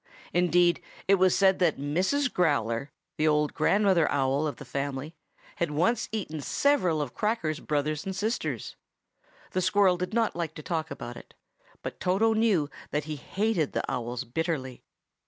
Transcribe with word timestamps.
Indeed, 0.33 0.81
it 1.07 1.13
was 1.21 1.37
said 1.37 1.59
that 1.59 1.77
Mrs. 1.77 2.33
Growler, 2.33 2.89
the 3.17 3.27
old 3.27 3.53
grandmother 3.53 4.09
owl 4.11 4.47
of 4.47 4.55
the 4.55 4.65
family, 4.65 5.13
had 5.57 5.69
once 5.69 6.09
eaten 6.11 6.41
several 6.41 7.03
of 7.03 7.13
Cracker's 7.13 7.59
brothers 7.59 8.03
and 8.03 8.15
sisters. 8.15 8.75
The 9.51 9.61
squirrel 9.61 9.97
did 9.97 10.11
not 10.11 10.35
like 10.35 10.55
to 10.55 10.63
talk 10.63 10.89
about 10.89 11.17
it, 11.17 11.35
but 11.83 11.99
Toto 11.99 12.33
knew 12.33 12.67
that 12.89 13.03
he 13.03 13.15
hated 13.15 13.73
the 13.73 13.85
owls 13.87 14.23
bitterly. 14.23 14.81